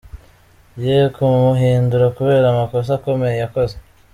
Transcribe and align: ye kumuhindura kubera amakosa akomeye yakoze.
ye 0.85 0.97
kumuhindura 1.15 2.05
kubera 2.17 2.45
amakosa 2.49 2.91
akomeye 2.97 3.35
yakoze. 3.43 3.75